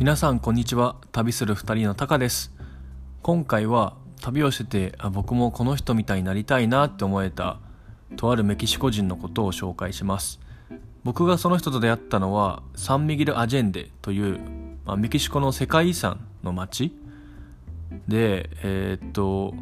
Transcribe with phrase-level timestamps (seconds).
[0.00, 0.96] 皆さんこんにちは。
[1.12, 2.54] 旅する二人のタカです。
[3.20, 7.58] 今回は旅をしててあ僕もこの人みたいになりたいなって思えた
[8.16, 10.40] とあるメキシコ人のことを紹介します。
[11.04, 14.40] 僕がその人と出会ったのはサンミゲル・アジェンデという、
[14.86, 16.96] まあ、メキシコの世界遺産の町
[18.08, 19.52] でえー、っと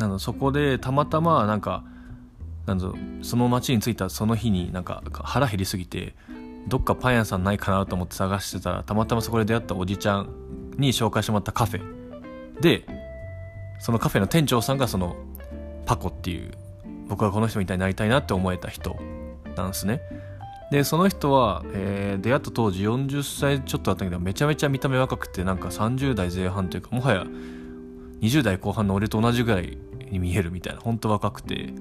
[0.00, 1.84] なんそこでたまたまなんか
[2.66, 2.80] なん
[3.22, 6.16] その町に着いたその日になんか腹減りすぎて
[6.66, 10.28] どっかパン屋さんないかなと思って探してたらたまたまそこで出会ったおじちゃん
[10.76, 12.84] に紹介してもらったカフェで
[13.78, 15.16] そのカフェの店長さんがその
[15.84, 16.50] パコっていう
[17.08, 18.96] 僕はこの人みたいになりたいなって思えた人
[19.54, 20.00] なんですね。
[20.72, 27.24] でその人は、えー、出会った当時40歳ちょっとだったけどめちゃめちゃ見た目若くてなんか30代前半というかもはや
[28.20, 29.78] 20代後半の俺と同じぐらい
[30.10, 31.72] に見えるみたいな本当若くて。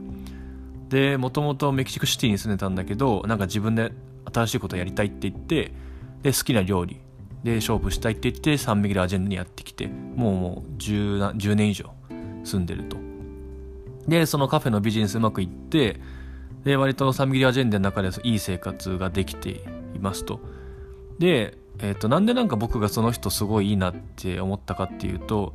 [0.89, 3.91] でもともとメキシコシティに住んでたんだけどなんか自分で
[4.35, 5.71] 新しいことやりたいって言って
[6.21, 6.99] で好きな料理。
[7.43, 11.91] で勝負したいって言ってサンミゲルアジェンダにやってきてもうもう 10, 10年以上
[12.43, 12.97] 住んでると。
[14.07, 15.99] でそのカフェのビジネスうまくいって
[16.63, 19.61] で割とサンミゲルアジェンダの中でいい生活ができて
[19.93, 20.39] いますと。
[21.19, 25.53] で、えーと、なんでなんか僕がその人すごいいいなって思ったかっていうと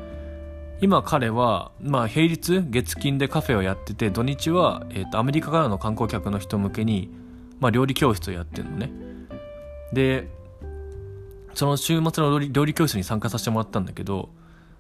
[0.80, 7.10] 今彼は、まあ、平日月金でカフェをやってて土日は、えーとアメリカからの観光客の人向けに
[7.60, 8.90] まあ、料理教室をやってるのね。
[9.92, 10.28] で
[11.54, 14.30] その週末の料理教室に参加させてもらったんだけど、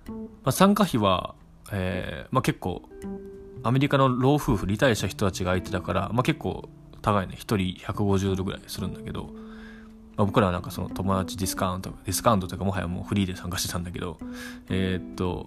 [0.08, 0.14] ま
[0.44, 1.34] あ、参加費は、
[1.72, 2.82] えーまあ、結構
[3.62, 6.68] アメリカの老夫婦リタイアした人たちが相手だから、まあ、結構
[7.02, 7.34] 高いね。
[7.34, 7.56] 1人
[7.92, 9.24] 150ドルぐらいするんだけど、
[10.16, 14.18] まあ、僕らはなんかその友達ディスカウントディスカウントというかもはやもうフリーで参加してたんだけど
[14.68, 15.46] えー、っと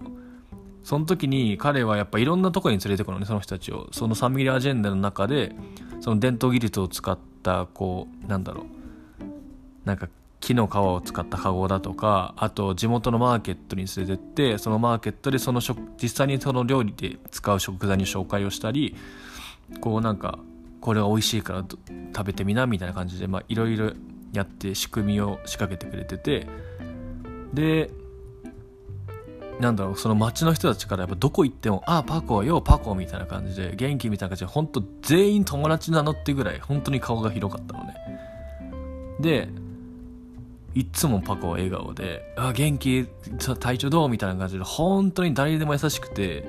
[0.84, 3.88] その時に彼はやっぱいろんなとこに連れてくのねその人たちを。
[3.90, 5.56] そのサミリアジェンダの中で
[6.00, 8.64] その伝統技術を使ったこうなんだろう。
[9.86, 10.08] なんか
[10.40, 18.94] 木の皮を使ったカゴだとかあと地元のマーケットに連れてってそのマーケットでその食実際にその料理で使う食材に紹介をしたり
[19.80, 20.38] こうなんか
[20.82, 21.64] これは美味しいから
[22.14, 23.92] 食べてみなみたいな感じでいろいろ
[24.34, 26.46] やって仕組みを仕掛けてくれてて。
[27.54, 27.90] で
[29.60, 37.94] なんだろうその街の人たちからやっぱどこ行っても「ああパコはよパコ」みたいな感じで元気みたいな感じで本当全員友達なのってぐらい本当に顔が広かったのね。
[39.20, 39.48] で
[40.74, 43.06] いつもパコは笑顔で「ああ元気
[43.60, 46.44] 体調どう?」みたいな感じで本当に誰にでも優しくて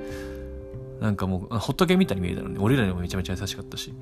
[0.99, 2.57] なんかもう仏みたいに見えたのね。
[2.59, 3.93] 俺らにもめちゃめちゃ優しかったし。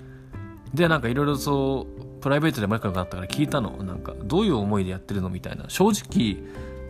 [0.74, 3.84] でなんかいろいろそうプライベートで仲良くなったから聞いたの。
[3.84, 5.66] なんかどういう思いでやってるのみたいな。
[5.68, 6.38] 正直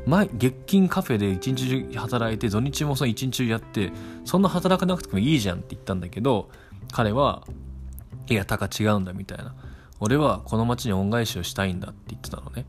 [0.06, 3.91] 前月金カフェで一日中働いて土日もその一日中やって
[4.25, 6.50] そんな働かなくてもいいじゃんって言ったんだけど
[6.91, 7.44] 彼は
[8.28, 9.56] いやたか違うんだみたいな。
[10.00, 12.66] 俺はこの町に恩返しをしたいんだって言ってたのね。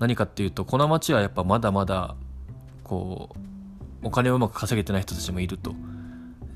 [0.00, 2.16] 何かっていうとこの町はやっぱまだまだ
[2.82, 3.30] こ
[4.02, 5.74] うお金をうまく稼げてない人たちもいると。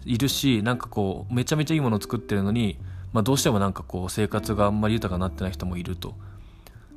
[0.04, 2.78] いるしなんかこうめちゃめちゃいいものを作ってるのに、
[3.12, 6.14] まあ、どうしてもなんかこう生活があんまり豊かになってない人もいると。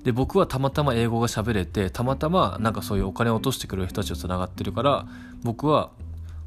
[0.04, 5.06] で僕はたまたま英語が喋れてたまたまなんかそういうお金を落としてくれる人たちとつながってるから
[5.44, 5.90] 僕は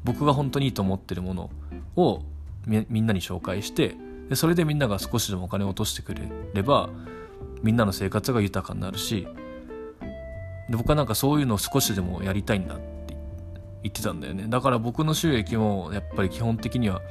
[0.03, 1.49] 僕が本当にいいと思ってるもの
[1.95, 2.23] を
[2.65, 3.95] みんなに紹介して
[4.29, 6.21] でそれでみんなが少しでもお金を落としてくれ
[6.53, 6.89] れば
[7.63, 9.27] みんなの生活が豊かになるし
[10.69, 12.83] で僕はなんかそういうのを少しでもやりたいんだって
[13.83, 14.45] 言ってたんだよね。
[14.47, 17.01] だから僕の収益もやっぱり基本的には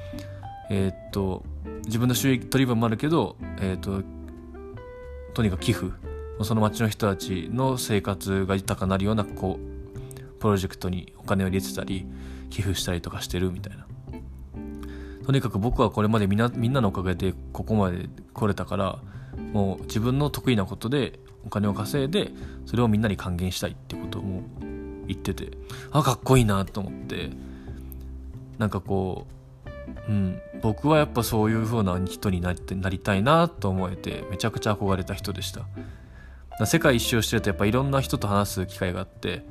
[0.70, 1.44] えー、っと
[1.84, 4.02] 自分の収益取り分もあるけどえー、っと
[5.34, 5.92] とにかく寄付
[6.44, 12.06] その町の人たちの生活が豊かになるようなこうプロジェクトにお金を入れてたり
[12.48, 13.86] 寄付したりとかしてるみたいな。
[15.24, 18.98] とにかく僕はこれまでみんなみんなのおかげでここまで来れたから
[19.52, 22.32] もう自分の得意なことでお金を稼いで
[22.66, 24.42] それをみんなに還元したいってことも
[25.06, 25.52] 言ってて
[25.92, 27.30] あかっこいいなと思って
[28.58, 29.26] なんかこ
[30.08, 35.66] ううん僕はやっぱそういう風な人になってなりたいなと思えてめちゃくちゃ憧れた人でした。
[36.66, 39.44] 世界一周してるとやっぱいろんな人と話す機会があって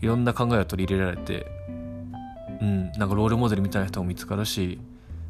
[0.00, 1.46] いろんな考えを取り入れられて
[2.60, 4.80] うんなんかロールモデルみたいな人も見つかるし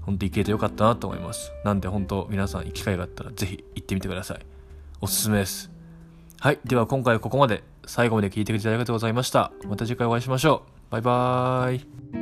[0.03, 1.53] 本当行けてよかったなと思います。
[1.65, 4.41] なんで本当皆さん機会があったらぜひ行ってみてください。
[5.01, 5.71] おすすめです。
[6.41, 7.63] はいでは今回はここまで。
[7.85, 9.53] 最後まで聞いてくれてありがとうございました。
[9.65, 10.93] また次回お会いしましょう。
[10.93, 12.22] バイバーイ。